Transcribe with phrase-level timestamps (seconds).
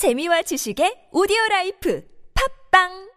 [0.00, 2.00] 재미와 지식의 오디오 life.
[2.32, 3.09] 팟빵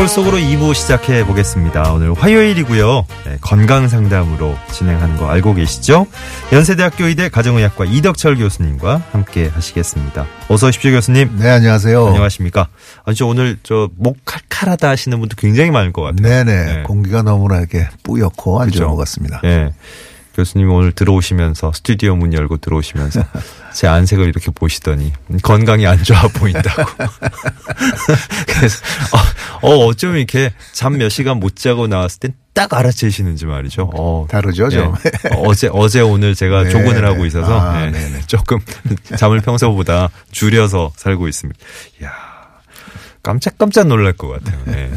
[0.00, 1.92] 서울 속으로 2부 시작해 보겠습니다.
[1.92, 3.06] 오늘 화요일이고요.
[3.26, 6.06] 네, 건강 상담으로 진행하는 거 알고 계시죠?
[6.54, 10.26] 연세대학교 의대 가정의학과 이덕철 교수님과 함께 하시겠습니다.
[10.48, 11.36] 어서 오십시오, 교수님.
[11.38, 12.06] 네, 안녕하세요.
[12.06, 12.68] 안녕하십니까?
[13.04, 16.44] 아니, 저 오늘 저 목 칼칼하다 하시는 분도 굉장히 많을 것 같아요.
[16.44, 16.64] 네네.
[16.64, 16.82] 네.
[16.84, 18.70] 공기가 너무나 이렇게 뿌옇고 안.
[18.70, 19.42] 좋은 것 같습니다.
[19.44, 19.70] 예.
[20.34, 23.24] 교수님이 오늘 들어오시면서 스튜디오 문 열고 들어오시면서
[23.74, 25.12] 제 안색을 이렇게 보시더니
[25.42, 26.82] 건강이 안 좋아 보인다고.
[28.46, 28.82] 그래서
[29.62, 33.90] 어, 어 어쩜 이렇게 잠 몇 시간 못 자고 나왔을 땐 딱 알아채시는지 말이죠.
[33.94, 34.94] 어, 다르죠, 좀.
[35.06, 35.30] 예.
[35.36, 36.70] 어제 어제 오늘 제가 네.
[36.70, 38.22] 조근을 하고 있어서 아, 예, 네네.
[38.26, 38.58] 조금
[39.16, 41.58] 잠을 평소보다 줄여서 살고 있습니다.
[42.04, 42.12] 야
[43.22, 44.58] 깜짝깜짝 놀랄 것 같아요.
[44.68, 44.90] 예.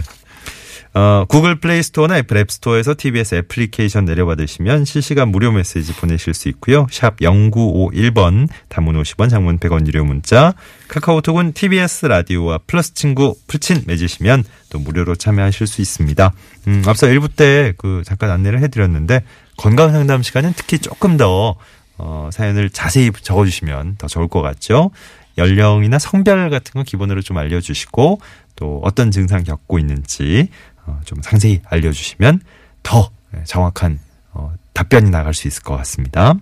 [0.96, 6.50] 어, 구글 플레이 스토어나 애플 앱 스토어에서 TBS 애플리케이션 내려받으시면 실시간 무료 메시지 보내실 수
[6.50, 6.86] 있고요.
[6.92, 10.54] 샵 0951번 단문 50원 장문 100원 유료 문자
[10.90, 16.32] 카카오톡은 TBS 라디오와 플러스 친구 풀친 맺으시면 또 무료로 참여하실 수 있습니다.
[16.68, 19.24] 음, 앞서 1부 때 그 잠깐 안내를 해드렸는데
[19.58, 21.56] 건강 상담 시간은 특히 조금 더
[21.98, 24.92] 어, 사연을 자세히 적어주시면 더 좋을 것 같죠.
[25.38, 28.20] 연령이나 성별 같은 거 기본으로 좀 알려주시고
[28.56, 30.73] 또 어떤 증상 겪고 있는지 어,
[31.06, 32.42] 좀 상세히 알려주시면
[32.84, 33.12] 더
[33.46, 34.00] 정확한
[34.32, 36.34] 어, 답변이 나갈 수 있을 것 같습니다.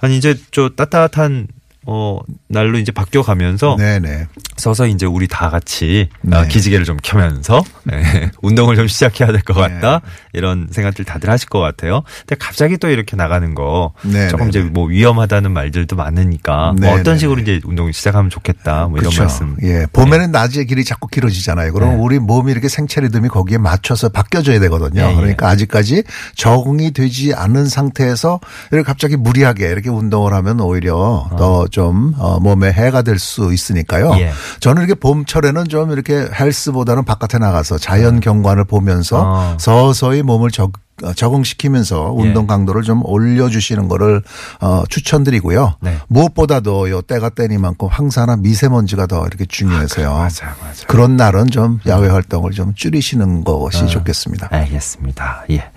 [0.00, 1.48] 아니 이제 저 따뜻한
[1.90, 4.26] 어 날로 이제 바뀌어 가면서 네네.
[4.58, 6.36] 서서 이제 우리 다 같이 네.
[6.36, 10.02] 어, 기지개를 좀 켜면서 네, 운동을 좀 시작해야 될 것 같다
[10.34, 12.02] 이런 생각들 다들 하실 것 같아요.
[12.26, 16.88] 근데 갑자기 또 이렇게 나가는 거 네, 조금 네, 이제 뭐 위험하다는 말들도 많으니까 네,
[16.88, 19.22] 뭐 어떤 네, 식으로 이제 운동을 시작하면 좋겠다 뭐 이런 그렇죠.
[19.22, 19.56] 말씀.
[19.62, 19.86] 예.
[19.92, 21.72] 봄에는 낮의 길이 자꾸 길어지잖아요.
[21.72, 21.96] 그럼 네.
[21.96, 25.00] 우리 몸이 이렇게 생체 리듬이 거기에 맞춰서 바뀌어져야 되거든요.
[25.02, 25.14] 예, 예.
[25.14, 26.02] 그러니까 아직까지
[26.34, 28.40] 적응이 되지 않은 상태에서
[28.72, 34.16] 이렇게 갑자기 무리하게 이렇게 운동을 하면 오히려 더좀 어, 몸에 해가 될 수 있으니까요.
[34.18, 34.32] 예.
[34.58, 39.56] 저는 이렇게 봄철에는 좀 이렇게 헬스보다는 바깥에 나가서 자연 경관을 보면서 아.
[39.60, 40.72] 서서히 몸을 적
[41.04, 42.22] 어, 적응시키면서 예.
[42.22, 44.22] 운동 강도를 좀 올려주시는 거를
[44.60, 45.76] 어, 추천드리고요.
[45.80, 45.98] 네.
[46.08, 50.12] 무엇보다도 요 때가 때니만큼 황사나 미세먼지가 더 이렇게 중요해서요.
[50.12, 50.86] 맞아, 맞아.
[50.88, 54.48] 그런 날은 좀 야외 활동을 좀 줄이시는 것이 좋겠습니다.
[54.50, 55.44] 알겠습니다.
[55.50, 55.70] 예.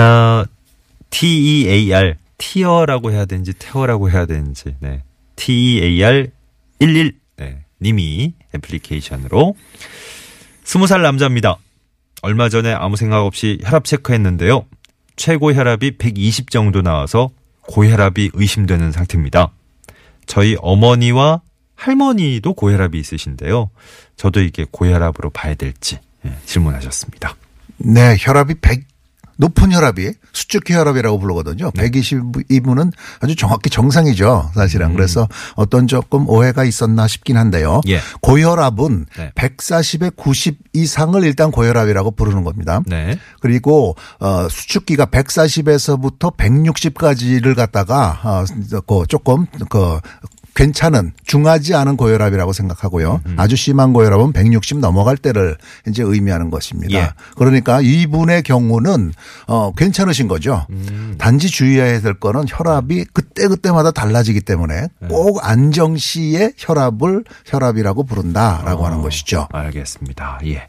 [0.00, 0.44] 어,
[1.10, 5.02] TEAR, 티어라고 해야 되는지 태어라고 해야 되는지, 네.
[5.36, 6.30] TEAR
[6.80, 7.64] 11, 네.
[7.82, 9.54] 님이 애플리케이션으로
[10.64, 11.58] 스무 살 남자입니다.
[12.22, 14.66] 얼마 전에 아무 생각 없이 혈압 체크했는데요.
[15.16, 17.30] 최고 혈압이 120 정도 나와서
[17.62, 19.52] 고혈압이 의심되는 상태입니다.
[20.26, 21.42] 저희 어머니와
[21.74, 23.70] 할머니도 고혈압이 있으신데요.
[24.16, 27.36] 저도 이게 고혈압으로 봐야 될지 예, 질문하셨습니다.
[27.78, 28.84] 네, 혈압이 100
[29.40, 31.70] 높은 혈압이 수축기 혈압이라고 부르거든요.
[31.74, 31.90] 네.
[31.90, 34.50] 122분은 아주 정확히 정상이죠.
[34.54, 34.94] 사실은.
[34.94, 37.80] 그래서 어떤 조금 오해가 있었나 싶긴 한데요.
[37.86, 37.90] 음.
[37.90, 38.00] 예.
[38.20, 39.32] 고혈압은 네.
[39.34, 42.82] 140에 90 이상을 일단 고혈압이라고 부르는 겁니다.
[42.86, 43.18] 네.
[43.40, 50.00] 그리고 어 수축기가 140에서부터 160까지를 갖다가 어그 조금 그
[50.54, 53.20] 괜찮은 중하지 않은 고혈압이라고 생각하고요.
[53.24, 55.56] 음, 아주 심한 고혈압은 160 넘어갈 때를
[55.88, 56.98] 이제 의미하는 것입니다.
[56.98, 57.10] 예.
[57.36, 59.12] 그러니까 이분의 경우는
[59.46, 60.66] 어 괜찮으신 거죠.
[60.70, 61.14] 음.
[61.18, 65.08] 단지 주의해야 될 거는 혈압이 그때 그때마다 달라지기 때문에 네.
[65.08, 69.48] 꼭 안정시의 혈압을 혈압이라고 부른다라고 하는 것이죠.
[69.52, 70.40] 알겠습니다.
[70.46, 70.66] 예.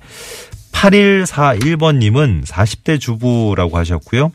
[0.71, 4.31] 8141번 님은 40대 주부라고 하셨고요.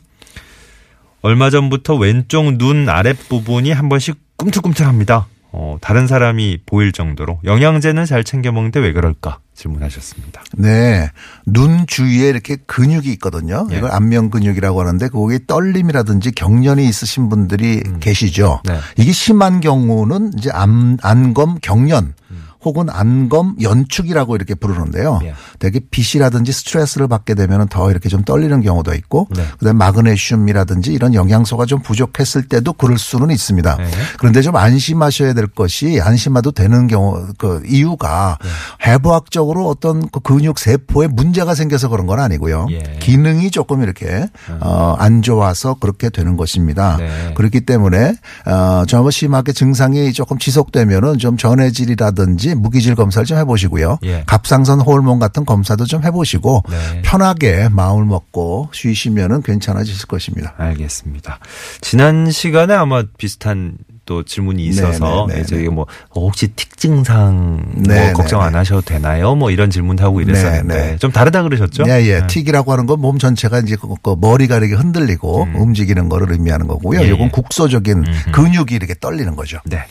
[1.21, 5.27] 얼마 전부터 왼쪽 눈 아랫부분이 한 번씩 꿈틀꿈틀합니다.
[5.51, 10.43] 어, 다른 사람이 보일 정도로 영양제는 잘 챙겨 먹는데 왜 그럴까 질문하셨습니다.
[10.57, 11.09] 네.
[11.45, 13.67] 눈 주위에 이렇게 근육이 있거든요.
[13.71, 13.77] 예.
[13.77, 18.61] 이걸 안면 근육이라고 하는데 거기에 떨림이라든지 경련이 있으신 분들이 계시죠.
[18.65, 18.77] 네.
[18.97, 22.46] 이게 심한 경우는 이제 안, 안검 경련 음.
[22.67, 25.19] 혹은 안검 연축이라고 이렇게 부르는데요.
[25.23, 25.33] 예.
[25.57, 29.45] 되게 빛이라든지 스트레스를 받게 되면 더 이렇게 좀 떨리는 경우도 있고 네.
[29.57, 33.77] 그다음에 마그네슘이라든지 이런 영양소가 좀 부족했을 때도 그럴 수는 있습니다.
[33.77, 33.89] 네.
[34.19, 38.91] 그런데 좀 안심하셔야 될 것이 안심해도 되는 경우 그 이유가 네.
[38.91, 42.67] 해부학적으로 어떤 그 근육 세포에 문제가 생겨서 그런 건 아니고요.
[42.71, 42.97] 예.
[42.99, 44.29] 기능이 조금 이렇게
[44.59, 46.97] 어, 안 좋아서 그렇게 되는 것입니다.
[46.97, 47.33] 네.
[47.35, 48.15] 그렇기 때문에
[48.45, 53.99] 어, 좀 심하게 증상이 조금 지속되면은 좀 전해질이라든지 무기질 검사를 좀 해보시고요.
[54.03, 54.23] 예.
[54.27, 57.01] 갑상선 호르몬 같은 검사도 좀 해보시고 네.
[57.03, 60.53] 편하게 마음을 먹고 쉬시면은 괜찮아지실 것입니다.
[60.57, 61.39] 알겠습니다.
[61.81, 66.77] 지난 시간에 아마 비슷한 또 질문이 있어서 네, 네, 네, 저희가 뭐 어, 혹시 틱
[66.77, 69.35] 증상 뭐 네, 걱정 네, 안 하셔도 되나요?
[69.35, 70.97] 뭐 이런 질문도 하고 이랬었는데 네, 네.
[70.97, 71.83] 좀 다르다 그러셨죠?
[71.87, 72.25] 예, 예.
[72.27, 76.99] 틱이라고 하는 건 몸 전체가 이제 그, 그 머리가 이렇게 흔들리고 움직이는 거를 의미하는 거고요.
[76.99, 77.03] 음.
[77.03, 77.29] 예, 이건 예.
[77.29, 79.59] 국소적인 근육이 이렇게 떨리는 거죠.
[79.65, 79.83] 네.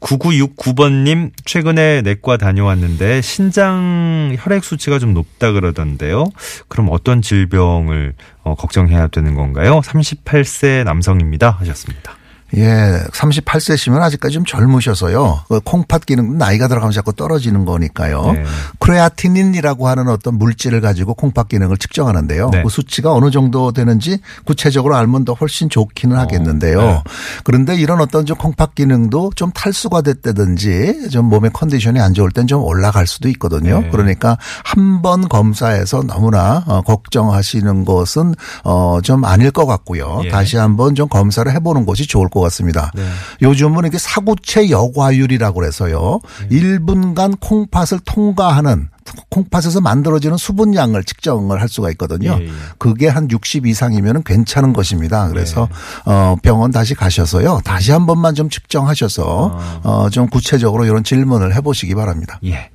[0.00, 6.24] 9969번님, 최근에 내과 다녀왔는데 신장 혈액 수치가 좀 높다 그러던데요.
[6.68, 9.80] 그럼 어떤 질병을 어, 걱정해야 되는 건가요?
[9.80, 11.50] 38세 남성입니다.
[11.50, 12.19] 하셨습니다.
[12.56, 15.44] 예, 38세시면 아직까지 좀 젊으셔서요.
[15.48, 18.32] 그 콩팥 기능 나이가 들어가면 자꾸 떨어지는 거니까요.
[18.32, 18.44] 네.
[18.78, 22.50] 크레아티닌이라고 하는 어떤 물질을 가지고 콩팥 기능을 측정하는데요.
[22.50, 22.62] 네.
[22.62, 26.80] 그 수치가 어느 정도 되는지 구체적으로 알면 더 훨씬 좋기는 하겠는데요.
[26.80, 27.02] 네.
[27.44, 32.46] 그런데 이런 어떤 좀 콩팥 기능도 좀 탈수가 됐다든지 좀 몸의 컨디션이 안 좋을 땐
[32.46, 33.80] 좀 올라갈 수도 있거든요.
[33.80, 33.88] 네.
[33.90, 40.20] 그러니까 한 번 검사해서 너무나 어, 걱정하시는 것은 어, 좀 아닐 것 같고요.
[40.24, 40.28] 예.
[40.28, 42.90] 다시 한번 좀 검사를 해보는 것이 좋을 것 같습니다.
[42.94, 43.02] 네.
[43.42, 46.20] 요즘은 이게 사구체 여과율이라고 그래서요.
[46.48, 46.60] 네.
[46.60, 48.88] 1분간 콩팥을 통과하는
[49.30, 52.38] 콩팥에서 만들어지는 수분량을 측정을 할 수가 있거든요.
[52.40, 52.50] 예, 예.
[52.78, 55.26] 그게 한 60 이상이면 괜찮은 것입니다.
[55.28, 55.68] 그래서
[56.06, 56.12] 네.
[56.12, 57.60] 어 병원 다시 가셔서요.
[57.64, 59.84] 다시 한 번만 좀 측정하셔서 아.
[59.84, 62.40] 어 좀 구체적으로 이런 질문을 해 보시기 바랍니다.
[62.44, 62.70] 예.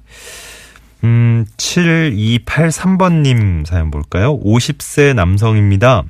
[1.04, 4.40] 음, 7283번님 사연 볼까요?
[4.40, 6.04] 50세 남성입니다.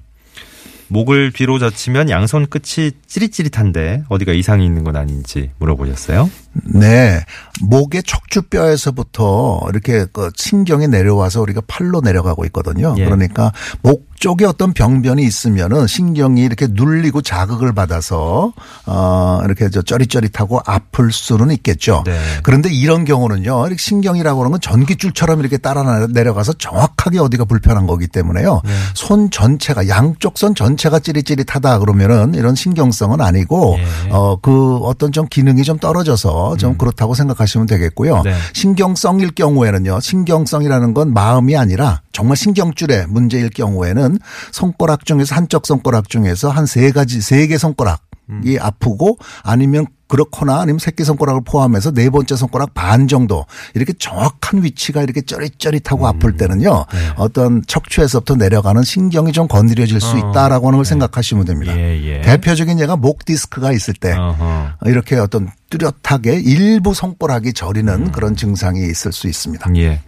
[0.87, 6.29] 목을 뒤로 젖히면 양손 끝이 찌릿찌릿한데 어디가 이상이 있는 건 아닌지 물어보셨어요?
[6.63, 7.23] 네.
[7.61, 12.95] 목의 척추뼈에서부터 이렇게 그 신경이 내려와서 우리가 팔로 내려가고 있거든요.
[12.97, 13.05] 예.
[13.05, 18.53] 그러니까 목 쪽에 어떤 병변이 있으면은 신경이 이렇게 눌리고 자극을 받아서
[18.85, 22.03] 어 이렇게 저 쩌릿쩌릿하고 아플 수는 있겠죠.
[22.05, 22.17] 네.
[22.43, 23.67] 그런데 이런 경우는요.
[23.67, 28.61] 이렇게 신경이라고 하는 건 전기줄처럼 이렇게 따라 내려가서 정확하게 어디가 불편한 거기 때문에요.
[28.63, 28.71] 네.
[28.95, 34.09] 손 전체가 양쪽 손 전체가 찌릿찌릿하다 그러면은 이런 신경성은 아니고 예.
[34.11, 38.17] 어그 어떤 좀 기능이 좀 떨어져서 좀 그렇다고 생각하시면 되겠고요.
[38.17, 38.23] 음.
[38.23, 38.33] 네.
[38.53, 39.99] 신경성일 경우에는요.
[39.99, 44.19] 신경성이라는 건 마음이 아니라 정말 신경줄의 문제일 경우에는
[44.51, 48.01] 손가락 중에서 한쪽 손가락 중에서 한 세 가지 세 개 손가락
[48.43, 48.57] 이 음.
[48.61, 55.01] 아프고 아니면 그렇거나 아니면 새끼 손가락을 포함해서 네 번째 손가락 반 정도 이렇게 정확한 위치가
[55.01, 56.85] 이렇게 쩌릿쩌릿하고 아플 때는요.
[56.91, 56.99] 네.
[57.15, 60.17] 어떤 척추에서부터 내려가는 신경이 좀 건드려질 수 어.
[60.17, 61.75] 있다라고 하는 걸 생각하시면 됩니다.
[61.75, 62.21] 예, 예.
[62.21, 64.69] 대표적인 예가 목 디스크가 있을 때 어허.
[64.85, 67.53] 이렇게 어떤 뚜렷하게 일부 손가락이 음.
[67.53, 69.71] 저리는 그런 증상이 있을 수 있습니다.
[69.77, 70.01] 예.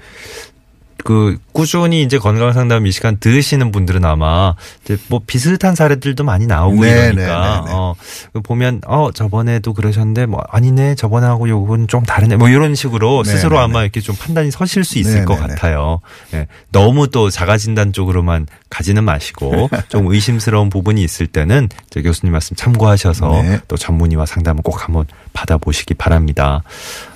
[1.04, 6.48] 그 꾸준히 이제 건강 상담 이 시간 들으시는 분들은 아마 이제 뭐 비슷한 사례들도 많이
[6.48, 7.72] 나오고 네, 이러니까 네, 네, 네.
[7.74, 7.96] 어
[8.44, 13.32] 보면 어 저번에도 그러셨는데 뭐 아니네 저번에 하고 요건 좀 다르네 뭐 이런 식으로 네,
[13.32, 15.48] 스스로 네, 아마 이렇게 좀 판단이 서실 수 있을 네, 것 네, 네.
[15.48, 16.02] 같아요.
[16.34, 16.48] 예.
[16.72, 22.56] 너무 또 자가 진단 쪽으로만 가지는 마시고 좀 의심스러운 부분이 있을 때는 저 교수님 말씀
[22.56, 23.60] 참고하셔서 네.
[23.68, 26.64] 또 전문의와 상담을 꼭 한번 받아보시기 바랍니다.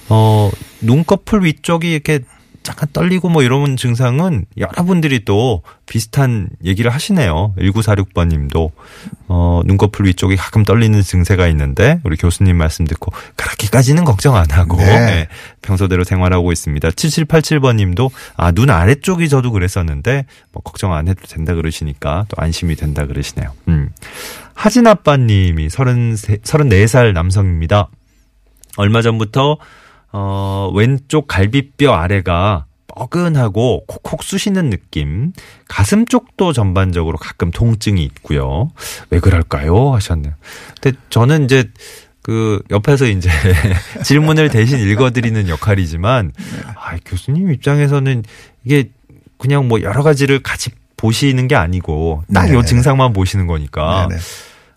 [0.09, 0.51] 어,
[0.81, 2.19] 눈꺼풀 위쪽이 이렇게
[2.63, 7.53] 잠깐 떨리고 뭐 이런 증상은 여러분들이 또 비슷한 얘기를 하시네요.
[7.57, 8.71] 1946번 님도,
[9.27, 14.77] 어, 눈꺼풀 위쪽이 가끔 떨리는 증세가 있는데, 우리 교수님 말씀 듣고, 그렇게까지는 걱정 안 하고,
[14.77, 14.85] 네.
[14.85, 15.27] 네,
[15.61, 16.89] 평소대로 생활하고 있습니다.
[16.89, 22.75] 7787번 님도, 아, 눈 아래쪽이 저도 그랬었는데, 뭐, 걱정 안 해도 된다 그러시니까, 또 안심이
[22.75, 23.51] 된다 그러시네요.
[23.67, 23.89] 음.
[24.53, 27.89] 하진 아빠 님이 33, 34살 남성입니다.
[28.77, 29.57] 얼마 전부터
[30.11, 35.31] 어, 왼쪽 갈비뼈 아래가 뻐근하고 콕콕 쑤시는 느낌.
[35.67, 38.69] 가슴 쪽도 전반적으로 가끔 통증이 있고요.
[39.09, 39.93] 왜 그럴까요?
[39.93, 40.33] 하셨네요.
[40.81, 41.69] 근데 저는 이제
[42.21, 43.29] 그 옆에서 이제
[44.03, 46.33] 질문을 대신 읽어드리는 역할이지만
[46.75, 48.23] 아, 교수님 입장에서는
[48.65, 48.91] 이게
[49.37, 52.65] 그냥 뭐 여러 가지를 같이 보시는 게 아니고 딱요 네네네.
[52.65, 54.21] 증상만 보시는 거니까 네네.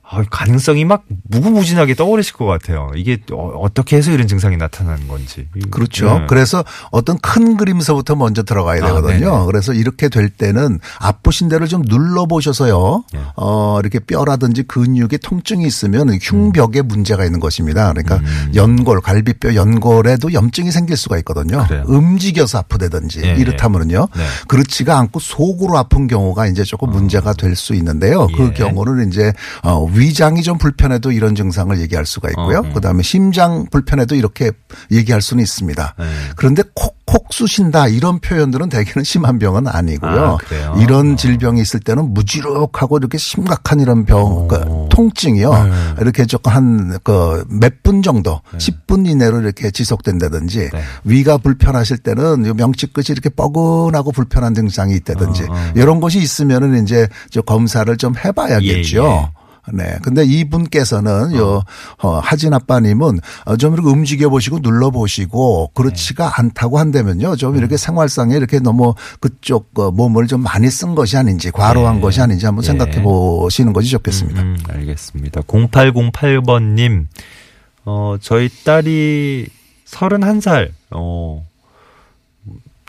[0.06, 2.90] 아, 가능성이 막 무궁무진하게 떠오르실 것 같아요.
[2.94, 5.48] 이게 어, 어떻게 해서 이런 증상이 나타나는 건지.
[5.70, 6.18] 그렇죠.
[6.18, 6.26] 네.
[6.28, 9.32] 그래서 어떤 큰 그림서부터 먼저 들어가야 아, 되거든요.
[9.32, 9.46] 네네.
[9.46, 13.04] 그래서 이렇게 될 때는 아프신 데를 좀 눌러보셔서요.
[13.14, 13.20] 예.
[13.36, 17.90] 어, 이렇게 뼈라든지 근육에 통증이 있으면 흉벽에 문제가 있는 것입니다.
[17.92, 18.52] 그러니까 음.
[18.54, 21.64] 연골, 갈비뼈 연골에도 염증이 생길 수가 있거든요.
[21.66, 21.84] 그래요.
[21.86, 23.34] 움직여서 아프다든지 예, 예.
[23.36, 24.08] 이렇다면은요.
[24.14, 24.22] 네.
[24.48, 28.26] 그렇지가 않고 속으로 아픈 경우가 이제 조금 문제가 될 수 있는데요.
[28.36, 28.46] 그 어.
[28.48, 28.52] 예.
[28.52, 29.32] 경우는 이제
[29.62, 32.58] 어, 위장이 좀 불편해도 이런 증상을 얘기할 수가 있고요.
[32.58, 32.72] 어, 어.
[32.72, 34.50] 그다음에 심장 불편해도 이렇게
[34.90, 35.94] 얘기할 수는 있습니다.
[35.98, 36.04] 네.
[36.36, 40.38] 그런데 콕콕 쑤신다 이런 표현들은 대개는 심한 병은 아니고요.
[40.40, 40.80] 아?
[40.80, 41.16] 이런 어.
[41.16, 44.46] 질병이 있을 때는 무지룩하고 이렇게 심각한 이런 병, 어.
[44.48, 45.50] 그 통증이요.
[45.52, 45.70] 네.
[46.00, 50.82] 이렇게 조금 한 그 몇 분 정도, 10분 이내로 이렇게 지속된다든지 네.
[51.04, 55.72] 위가 불편하실 때는 요 명치 끝이 이렇게 뻐근하고 불편한 증상이 있다든지 어, 어.
[55.74, 58.98] 이런 것이 있으면은 이제 저 검사를 좀 해봐야겠죠.
[59.02, 59.43] 예, 예.
[59.72, 59.96] 네.
[60.02, 61.62] 근데 이분께서는 요
[62.02, 66.32] 어, 하진 아빠님은 어, 좀 이렇게 움직여 보시고 눌러 보시고 그렇지가 네.
[66.36, 67.36] 않다고 한다면요.
[67.36, 72.00] 좀 이렇게 생활상에 이렇게 너무 그쪽 어, 몸을 좀 많이 쓴 것이 아닌지 과로한 네.
[72.00, 72.66] 것이 아닌지 한번 예.
[72.66, 74.42] 생각해 보시는 것이 좋겠습니다.
[74.42, 75.42] 음, 알겠습니다.
[75.42, 77.08] 0808번 님,
[77.84, 79.46] 어, 저희 딸이
[79.86, 81.44] 31살, 어,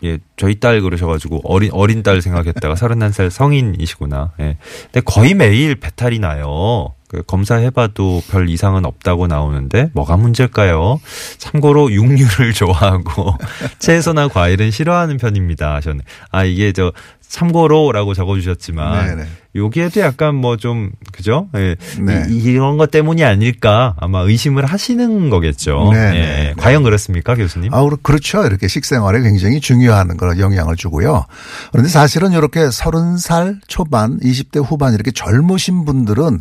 [0.06, 4.32] 예, 저희 딸 그러셔가지고 어린, 어린 딸 생각했다가 31살 성인이시구나.
[4.40, 4.56] 예.
[4.84, 6.94] 근데 거의 매일 배탈이 나요.
[7.08, 11.00] 그 검사해봐도 별 이상은 없다고 나오는데 뭐가 문제일까요?
[11.38, 13.34] 참고로 육류를 좋아하고
[13.78, 15.74] 채소나 과일은 싫어하는 편입니다.
[15.76, 16.00] 하셨네.
[16.30, 16.92] 아, 이게 저
[17.28, 19.28] 참고로라고 적어주셨지만 네네.
[19.56, 21.48] 여기에도 약간 뭐 좀 그죠?
[21.54, 21.76] 예.
[22.00, 22.26] 네.
[22.30, 25.90] 이, 이런 것 때문이 아닐까 아마 의심을 하시는 거겠죠.
[25.92, 26.10] 네, 예.
[26.10, 26.54] 네, 네.
[26.56, 27.72] 과연 그렇습니까, 교수님?
[27.74, 28.44] 아, 그렇- 그렇죠.
[28.46, 31.24] 이렇게 식생활에 굉장히 중요한 그런 영향을 주고요.
[31.72, 36.40] 그런데 사실은 이렇게 30살 초반, 20대 후반 이렇게 젊으신 분들은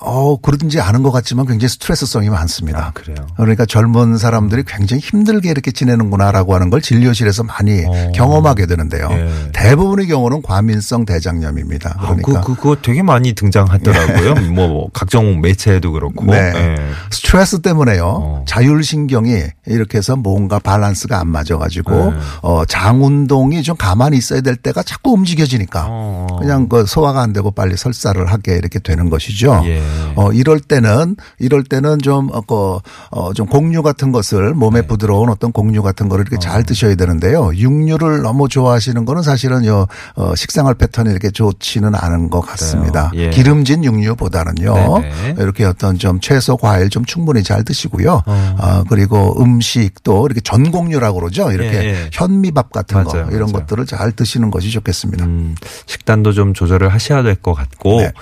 [0.00, 2.86] 어, 그러든지 않은 것 같지만 굉장히 스트레스성이 많습니다.
[2.86, 3.16] 아, 그래요.
[3.36, 8.12] 그러니까 젊은 사람들이 굉장히 힘들게 이렇게 지내는구나라고 하는 걸 진료실에서 많이 어.
[8.12, 9.08] 경험하게 되는데요.
[9.12, 9.30] 예.
[9.52, 11.96] 대부분의 경우는 과민성 대장염입니다.
[11.96, 14.34] 아, 그러니까 그, 그, 그거 되게 많이 등장하더라고요.
[14.52, 16.24] 뭐, 뭐 각종 매체에도 그렇고.
[16.24, 16.52] 네.
[16.54, 16.76] 예.
[17.10, 18.04] 스트레스 때문에요.
[18.04, 18.44] 어.
[18.48, 22.18] 자율신경이 이렇게 해서 뭔가 밸런스가 안 맞아 가지고 네.
[22.42, 26.26] 어, 장 운동이 좀 가만히 있어야 될 때가 자꾸 움직여지니까 어.
[26.40, 29.62] 그냥 그 소화가 안 되고 빨리 설사를 하게 이렇게 되는 것이죠.
[29.66, 29.83] 예.
[30.16, 32.78] 어, 이럴 때는 이럴 때는 좀, 어, 그,
[33.10, 34.86] 어, 좀 곡류 같은 것을 몸에 네.
[34.86, 36.38] 부드러운 어떤 곡류 같은 거를 이렇게 어.
[36.38, 37.50] 잘 드셔야 되는데요.
[37.54, 39.86] 육류를 너무 좋아하시는 거는 사실은 요,
[40.16, 43.10] 어, 식생활 패턴이 이렇게 좋지는 않은 것 같습니다.
[43.14, 43.30] 예.
[43.30, 44.74] 기름진 육류보다는요.
[45.00, 45.34] 네네.
[45.38, 48.22] 이렇게 어떤 좀 채소, 과일 좀 충분히 잘 드시고요.
[48.26, 48.56] 어.
[48.58, 51.50] 어, 그리고 음식도 이렇게 전곡류라고 그러죠.
[51.52, 52.10] 이렇게 예, 예.
[52.12, 53.52] 현미밥 같은 거 맞아요, 이런 맞아요.
[53.66, 55.24] 것들을 잘 드시는 것이 좋겠습니다.
[55.24, 55.54] 음,
[55.86, 58.12] 식단도 좀 조절을 하셔야 될 것 같고 네.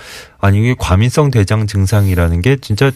[0.42, 2.90] 아니 이게 과민성 대장 증상이라는 게 진짜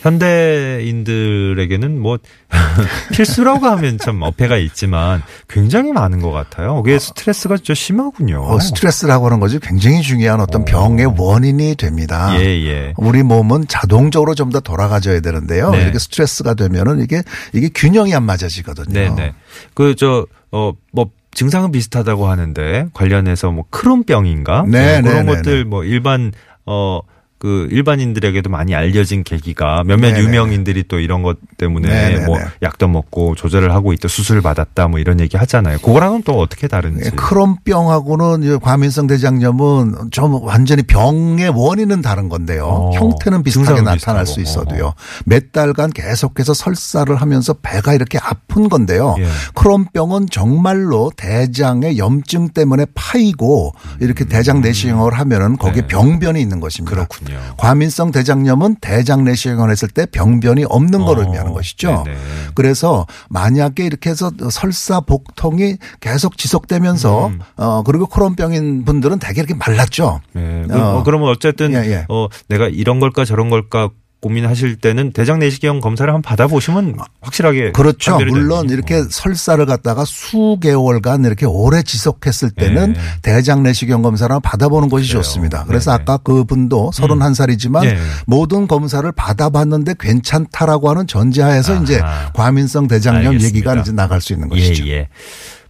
[0.00, 2.18] 현대인들에게는 뭐
[3.14, 6.82] 필수라고 하면 참 어폐가 있지만 굉장히 많은 것 같아요.
[6.82, 8.42] 그게 스트레스가 진짜 심하군요.
[8.42, 10.64] 어, 스트레스라고 하는 것이 굉장히 중요한 어떤 어.
[10.66, 12.38] 병의 원인이 됩니다.
[12.38, 12.92] 예, 예.
[12.98, 15.70] 우리 몸은 자동적으로 좀 더 돌아가져야 되는데요.
[15.70, 15.82] 네.
[15.82, 18.92] 이렇게 스트레스가 되면은 이게 이게 균형이 안 맞아지거든요.
[18.92, 19.32] 네 네.
[19.74, 26.32] 그저어뭐 증상은 비슷하다고 하는데 관련해서 뭐 크론병인가 네, 어, 그런 네, 네, 것들 뭐 일반
[26.70, 27.02] 어.
[27.40, 32.26] 그 일반인들에게도 많이 알려진 계기가 몇몇 네, 네, 유명인들이 또 이런 것 때문에 네, 네,
[32.26, 32.44] 뭐 네.
[32.62, 35.78] 약도 먹고 조절을 하고 있다 수술을 받았다 뭐 이런 얘기 하잖아요.
[35.78, 37.02] 그거랑은 또 어떻게 다른지.
[37.06, 42.66] 예, 크론병하고는 이 과민성 대장염은 좀 완전히 병의 원인은 다른 건데요.
[42.66, 44.26] 어, 형태는 비슷하게 나타날.
[44.26, 44.92] 수 있어도요.
[45.24, 49.16] 몇 달간 계속해서 설사를 하면서 배가 이렇게 아픈 건데요.
[49.18, 49.26] 예.
[49.54, 55.88] 크론병은 정말로 대장의 염증 때문에 파이고 이렇게 대장 내시경을 하면은 거기에 네.
[55.88, 56.94] 병변이 있는 것입니다.
[56.94, 57.29] 그렇군요.
[57.56, 62.04] 과민성 대장염은 대장 내시경을 했을 때 병변이 없는 걸 어, 의미하는 것이죠.
[62.04, 62.18] 네네.
[62.54, 67.40] 그래서 만약에 이렇게 해서 설사 복통이 계속 지속되면서 음.
[67.56, 70.20] 어 그리고 크론병인 분들은 되게 이렇게 말랐죠.
[70.36, 70.64] 예.
[70.68, 70.98] 그, 어.
[70.98, 72.06] 어, 그러면 어쨌든 예, 예.
[72.08, 78.18] 어 내가 이런 걸까 저런 걸까 고민하실 때는 대장 내시경 검사를 한번 받아보시면 확실하게 그렇죠.
[78.18, 78.68] 물론.
[78.68, 83.00] 이렇게 설사를 갖다가 수개월간 이렇게 오래 지속했을 때는 예.
[83.22, 85.22] 대장 내시경 검사를 한번 받아보는 것이 그래요.
[85.22, 85.64] 좋습니다.
[85.64, 86.02] 그래서 네네.
[86.02, 87.98] 아까 그분도 31살이지만 예.
[88.26, 91.82] 모든 검사를 받아봤는데 괜찮다라고 하는 전제하에서 아하.
[91.82, 92.00] 이제
[92.34, 93.46] 과민성 대장염 알겠습니다.
[93.46, 94.86] 얘기가 이제 나갈 수 있는 것이죠.
[94.86, 95.08] 예, 예.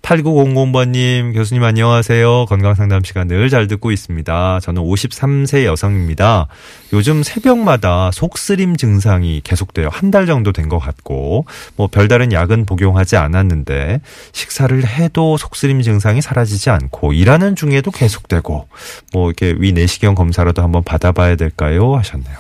[0.03, 2.47] 8900번님, 교수님 안녕하세요.
[2.47, 4.61] 건강상담 시간 늘 잘 듣고 있습니다.
[4.61, 6.47] 저는 53세 여성입니다.
[6.93, 9.89] 요즘 새벽마다 속쓰림 증상이 계속돼요.
[9.93, 11.45] 한 달 정도 된 것 같고,
[11.77, 14.01] 뭐 별다른 약은 복용하지 않았는데,
[14.33, 18.69] 식사를 해도 속쓰림 증상이 사라지지 않고, 일하는 중에도 계속되고,
[19.13, 21.95] 뭐 이렇게 위 내시경 검사라도 한번 받아봐야 될까요?
[21.97, 22.37] 하셨네요.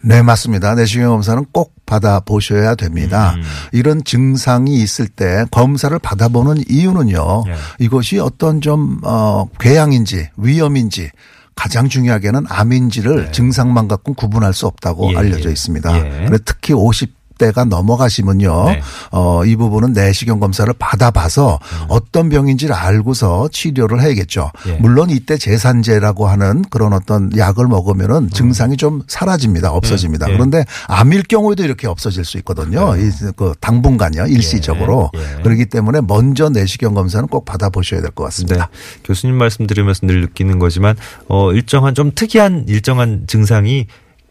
[0.00, 0.74] 네, 맞습니다.
[0.74, 3.34] 내시경 검사는 꼭 받아보셔야 됩니다.
[3.36, 3.42] 음.
[3.72, 7.44] 이런 증상이 있을 때 검사를 받아보는 이유는요.
[7.48, 7.54] 예.
[7.84, 11.10] 이것이 어떤 좀, 어, 궤양인지 위험인지
[11.56, 15.14] 가장 중요하게는 암인지를 증상만 갖고 구분할 수 없다고 네.
[15.14, 15.52] 예, 알려져 예.
[15.52, 15.98] 있습니다.
[15.98, 16.28] 예.
[16.44, 18.64] 특히 50 대가 넘어가시면요.
[18.66, 18.82] 네.
[19.12, 24.50] 어, 이 부분은 내시경 검사를 받아봐서 어떤 병인지를 알고서 치료를 해야겠죠.
[24.66, 24.70] 음.
[24.70, 24.76] 예.
[24.78, 29.72] 물론 이때 제산제라고 하는 그런 어떤 약을 먹으면은 증상이 좀 사라집니다.
[29.72, 30.28] 없어집니다.
[30.28, 30.32] 예.
[30.32, 30.36] 예.
[30.36, 32.96] 그런데 암일 경우에도 이렇게 없어질 수 있거든요.
[32.96, 34.26] 이, 그 당분간요.
[34.26, 35.10] 일시적으로.
[35.16, 35.38] 예.
[35.38, 35.42] 예.
[35.42, 38.24] 그렇기 때문에 먼저 내시경 검사는 꼭 받아보셔야 될것 네.
[38.24, 38.68] 같습니다.
[39.04, 40.96] 교수님 말씀 들으면서 늘 느끼는 거지만,
[41.28, 43.86] 어, 일정한 좀 특이한 일정한 증상이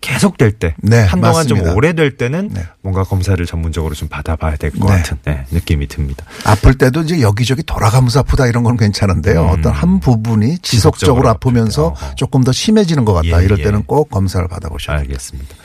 [0.08, 1.68] 계속될 때, 네, 한동안 맞습니다.
[1.68, 2.62] 좀 오래될 때는 네.
[2.82, 4.98] 뭔가 검사를 전문적으로 좀 받아봐야 될것 네.
[4.98, 6.26] 같은 네, 느낌이 듭니다.
[6.46, 9.42] 아플 때도 이제 여기저기 돌아가면서 아프다 이런 건 괜찮은데요.
[9.48, 10.62] 어떤 한 부분이 지속적으로 음.
[10.62, 12.16] 지속적으로 아프면서 어.
[12.16, 13.42] 조금 더 심해지는 것 같다.
[13.42, 13.64] 예, 이럴 예.
[13.64, 14.98] 때는 꼭 검사를 받아보셔야.
[15.00, 15.56] 알겠습니다.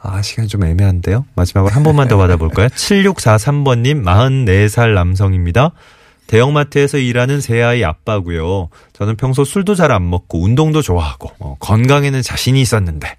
[0.00, 1.24] 아, 시간이 좀 애매한데요.
[1.34, 2.68] 마지막으로 한 번만 더 받아볼까요?
[2.68, 5.70] 7643번님, 44살 남성입니다.
[6.26, 8.68] 대형마트에서 일하는 새 아이 아빠고요.
[8.92, 13.16] 저는 평소 술도 잘 안 먹고 운동도 좋아하고 어, 건강에는 자신이 있었는데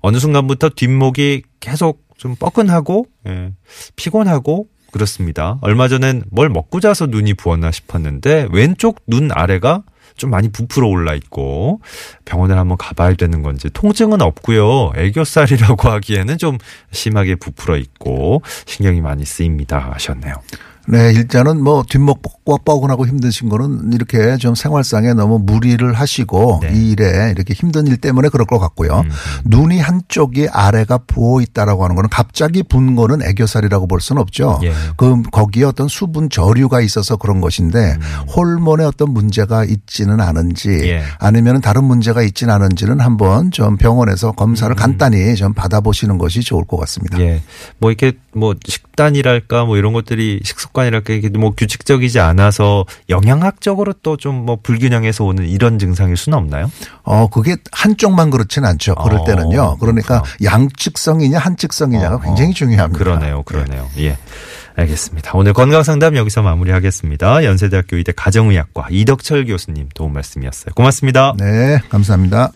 [0.00, 3.52] 어느 순간부터 뒷목이 계속 좀 뻐근하고 예,
[3.96, 5.58] 피곤하고 그렇습니다.
[5.62, 9.84] 얼마 전엔 뭘 먹고 자서 눈이 부었나 싶었는데 왼쪽 눈 아래가
[10.16, 11.80] 좀 많이 부풀어 올라 있고
[12.24, 14.92] 병원을 한번 가봐야 되는 건지 통증은 없고요.
[14.96, 16.58] 애교살이라고 하기에는 좀
[16.90, 20.34] 심하게 부풀어 있고 신경이 많이 쓰입니다 하셨네요.
[20.88, 26.72] 네, 일단은 뭐 뒷목 뻐- 뻐근하고 힘드신 거는 이렇게 좀 생활상에 너무 무리를 하시고 네.
[26.74, 29.04] 이 일에 이렇게 힘든 일 때문에 그럴 것 같고요.
[29.44, 34.58] 눈이 한쪽이 아래가 부어 있다라고 하는 거는 갑자기 분 거는 애교살이라고 볼 수는 없죠.
[34.64, 34.72] 예.
[34.96, 37.96] 그 거기에 어떤 수분 저류가 있어서 그런 것인데
[38.36, 41.02] 호르몬에 어떤 문제가 있지는 않은지 예.
[41.18, 46.78] 아니면 다른 문제가 있지는 않은지는 한번 좀 병원에서 검사를 간단히 좀 받아보시는 것이 좋을 것
[46.78, 47.20] 같습니다.
[47.20, 47.42] 예.
[47.78, 54.40] 뭐 이렇게 뭐 식단이랄까 뭐 이런 것들이 식습관이랄까 이게 뭐 규칙적이지 않아서 영양학적으로 또 좀
[54.40, 56.70] 뭐 불균형에서 오는 이런 증상일 수는 없나요?
[57.02, 58.94] 어, 그게 한쪽만 그렇진 않죠.
[58.94, 59.76] 그럴 어, 때는요.
[59.78, 62.54] 그러니까 양측성이냐 한측성이냐가 어, 굉장히 어.
[62.54, 62.98] 중요합니다.
[62.98, 63.88] 그러네요, 그러네요.
[63.98, 64.16] 예.
[64.76, 65.32] 알겠습니다.
[65.34, 67.44] 오늘 건강 상담 여기서 마무리하겠습니다.
[67.44, 70.72] 연세대학교 의대 가정의학과 이덕철 교수님 도움 말씀이었어요.
[70.74, 71.34] 고맙습니다.
[71.38, 72.52] 네, 감사합니다.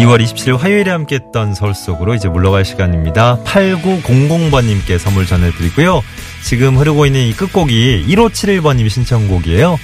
[0.00, 3.38] 2월 27일 화요일에 함께 했던 서울 속으로 이제 물러갈 시간입니다.
[3.44, 6.02] 8900번님께 선물 전해드리고요.
[6.42, 9.78] 지금 흐르고 있는 이 끝곡이 1571번님 신청곡이에요.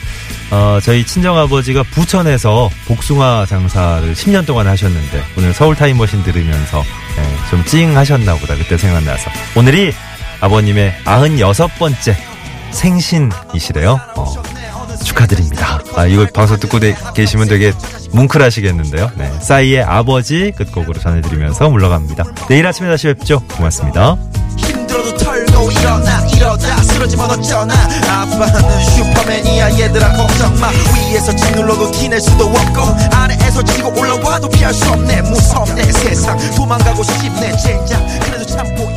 [0.52, 6.82] 어, 저희 친정아버지가 부천에서 복숭아 장사를 10년 동안 하셨는데 오늘 서울 타임머신 들으면서
[7.18, 9.92] 예, 좀 찡하셨나 보다 그때 생각나서 오늘이
[10.40, 12.14] 아버님의 96번째
[12.70, 14.00] 생신이시래요.
[14.16, 14.45] 어,
[15.16, 15.80] 축하드립니다.
[15.96, 17.72] 아, 이거 방송 듣고 되- 계시면 되게
[18.12, 19.10] 뭉클하시겠는데요.
[19.16, 19.32] 네.
[19.40, 22.24] 싸이의 아버지 끝곡으로 전해드리면서 물러갑니다.
[22.48, 23.40] 내일 아침에 다시 뵙죠.
[23.56, 24.16] 고맙습니다.
[24.58, 27.74] 힘들어도 털고 일어나 이러다 쓰러지면 어쩌나
[28.08, 32.80] 아빠는 슈퍼맨이야 얘들아 걱정 마 위에서 짓눌러도 티낼 수도 없고
[33.14, 38.90] 아래에서 치고 올라와도 피할 수 없네 무섭네 세상 도망가고 싶네 젠장 그래도 참고